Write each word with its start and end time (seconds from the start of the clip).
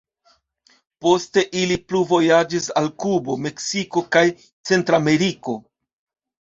Poste 1.05 1.43
ili 1.63 1.77
plu 1.91 2.01
vojaĝis 2.13 2.71
al 2.83 2.91
Kubo, 3.05 3.37
Meksiko 3.45 4.07
kaj 4.19 4.27
Centrameriko. 4.73 5.59